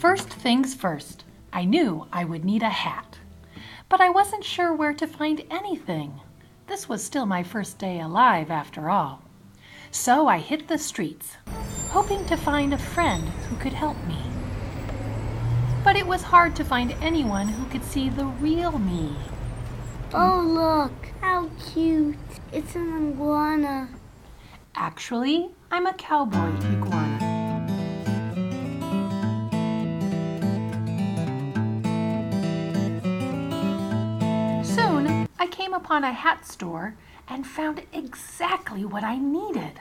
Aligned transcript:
things 0.00 0.74
first. 0.74 1.24
I 1.52 1.64
knew 1.64 2.06
I 2.12 2.24
would 2.24 2.44
need 2.44 2.62
a 2.62 2.68
hat, 2.68 3.18
but 3.88 4.00
I 4.00 4.10
wasn't 4.10 4.44
sure 4.44 4.72
where 4.72 4.94
to 4.94 5.06
find 5.06 5.44
anything. 5.50 6.20
This 6.66 6.88
was 6.88 7.04
still 7.04 7.26
my 7.26 7.42
first 7.42 7.78
day 7.78 8.00
alive, 8.00 8.50
after 8.50 8.90
all. 8.90 9.22
So 9.90 10.28
I 10.28 10.38
hit 10.38 10.68
the 10.68 10.78
streets, 10.78 11.36
hoping 11.90 12.24
to 12.26 12.36
find 12.36 12.72
a 12.72 12.78
friend 12.78 13.24
who 13.48 13.56
could 13.56 13.72
help 13.72 13.96
me. 14.06 14.22
But 15.82 15.96
it 15.96 16.06
was 16.06 16.22
hard 16.22 16.54
to 16.56 16.64
find 16.64 16.92
anyone 17.00 17.48
who 17.48 17.66
could 17.70 17.84
see 17.84 18.08
the 18.08 18.26
real 18.26 18.78
me. 18.78 19.16
Oh, 20.14 20.42
look, 20.46 20.92
how 21.20 21.50
cute. 21.72 22.16
It's 22.52 22.74
an 22.76 23.12
iguana. 23.12 23.88
Actually, 24.74 25.50
I'm 25.70 25.86
a 25.86 25.94
cowboy 25.94 26.54
iguana. 26.72 26.97
Came 35.68 35.74
upon 35.74 36.02
a 36.02 36.12
hat 36.12 36.46
store 36.46 36.96
and 37.28 37.46
found 37.46 37.82
exactly 37.92 38.86
what 38.86 39.04
I 39.04 39.18
needed. 39.18 39.78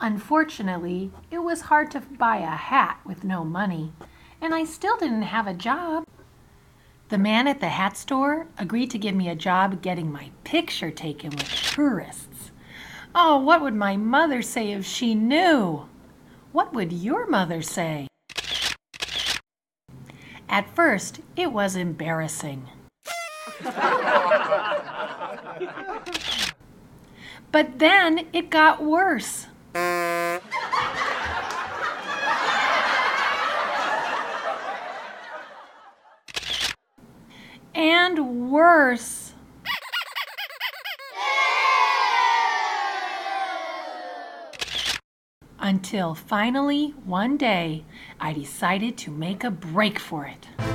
Unfortunately, 0.00 1.12
it 1.30 1.38
was 1.38 1.60
hard 1.60 1.92
to 1.92 2.00
buy 2.00 2.38
a 2.38 2.46
hat 2.46 2.98
with 3.04 3.22
no 3.22 3.44
money, 3.44 3.92
and 4.40 4.52
I 4.52 4.64
still 4.64 4.96
didn't 4.96 5.22
have 5.22 5.46
a 5.46 5.54
job. 5.54 6.04
The 7.08 7.18
man 7.18 7.46
at 7.46 7.60
the 7.60 7.68
hat 7.68 7.96
store 7.96 8.48
agreed 8.58 8.90
to 8.90 8.98
give 8.98 9.14
me 9.14 9.28
a 9.28 9.36
job 9.36 9.80
getting 9.80 10.10
my 10.10 10.32
picture 10.42 10.90
taken 10.90 11.30
with 11.30 11.48
tourists. 11.48 12.50
Oh, 13.14 13.38
what 13.38 13.62
would 13.62 13.74
my 13.74 13.96
mother 13.96 14.42
say 14.42 14.72
if 14.72 14.84
she 14.84 15.14
knew? 15.14 15.86
What 16.50 16.74
would 16.74 16.92
your 16.92 17.28
mother 17.28 17.62
say? 17.62 18.08
At 20.48 20.74
first, 20.74 21.20
it 21.36 21.52
was 21.52 21.76
embarrassing. 21.76 22.68
but 27.50 27.78
then 27.78 28.26
it 28.32 28.50
got 28.50 28.82
worse. 28.82 29.46
And 37.74 38.50
worse. 38.50 39.32
Until 45.58 46.14
finally, 46.14 46.94
one 47.04 47.36
day, 47.36 47.84
I 48.20 48.32
decided 48.32 48.98
to 48.98 49.10
make 49.10 49.44
a 49.44 49.50
break 49.50 49.98
for 49.98 50.26
it. 50.26 50.71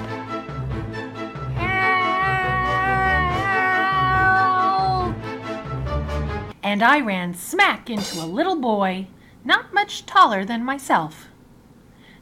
And 6.68 6.84
I 6.84 7.00
ran 7.00 7.34
smack 7.34 7.90
into 7.90 8.20
a 8.20 8.28
little 8.28 8.58
boy, 8.58 9.08
not 9.46 9.74
much 9.74 10.06
taller 10.06 10.44
than 10.44 10.66
myself. 10.66 11.30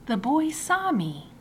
The 0.06 0.18
boy 0.18 0.52
saw 0.52 0.92
me. 0.92 1.32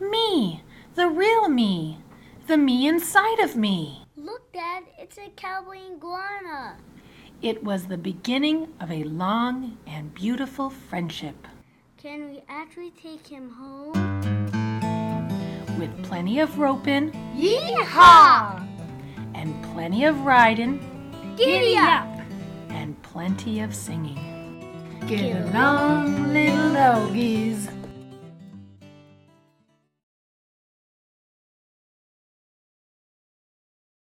Me, 0.00 0.62
the 0.94 1.08
real 1.08 1.48
me, 1.48 1.98
the 2.46 2.56
me 2.56 2.86
inside 2.86 3.40
of 3.40 3.56
me. 3.56 4.04
Look, 4.16 4.52
Dad, 4.52 4.84
it's 4.96 5.18
a 5.18 5.30
cowboy 5.34 5.78
iguana. 5.96 6.76
It 7.42 7.64
was 7.64 7.86
the 7.86 7.98
beginning 7.98 8.68
of 8.78 8.88
a 8.88 9.02
long 9.02 9.76
and 9.84 10.14
beautiful 10.14 10.70
friendship. 10.70 11.48
Can 11.96 12.30
we 12.30 12.44
actually 12.48 12.92
take 12.92 13.26
him 13.26 13.50
home? 13.50 13.94
With 15.76 16.04
plenty 16.04 16.38
of 16.38 16.56
roping 16.56 17.10
Yeehaw! 17.34 18.64
and 19.34 19.64
plenty 19.72 20.04
of 20.04 20.20
riding 20.20 20.78
Giddy 21.36 21.76
up! 21.76 22.13
And 22.74 23.00
plenty 23.02 23.60
of 23.60 23.74
singing. 23.74 24.18
Get 25.06 25.36
along, 25.46 26.32
little 26.32 26.74
doggies. 26.74 27.68